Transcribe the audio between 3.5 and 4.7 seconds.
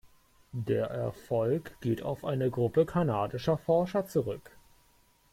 Forscher zurück.